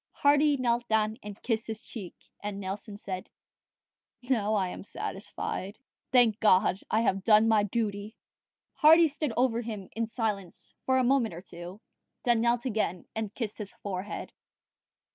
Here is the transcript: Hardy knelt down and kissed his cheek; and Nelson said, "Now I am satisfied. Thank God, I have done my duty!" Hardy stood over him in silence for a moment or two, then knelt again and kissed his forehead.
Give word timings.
Hardy 0.13 0.57
knelt 0.57 0.87
down 0.87 1.19
and 1.21 1.39
kissed 1.43 1.67
his 1.67 1.83
cheek; 1.83 2.15
and 2.39 2.59
Nelson 2.59 2.97
said, 2.97 3.29
"Now 4.23 4.55
I 4.55 4.69
am 4.69 4.83
satisfied. 4.83 5.77
Thank 6.11 6.39
God, 6.39 6.79
I 6.89 7.01
have 7.01 7.23
done 7.23 7.47
my 7.47 7.61
duty!" 7.61 8.15
Hardy 8.73 9.07
stood 9.07 9.31
over 9.37 9.61
him 9.61 9.89
in 9.95 10.07
silence 10.07 10.73
for 10.87 10.97
a 10.97 11.03
moment 11.03 11.35
or 11.35 11.41
two, 11.43 11.81
then 12.23 12.41
knelt 12.41 12.65
again 12.65 13.05
and 13.15 13.35
kissed 13.35 13.59
his 13.59 13.73
forehead. 13.83 14.33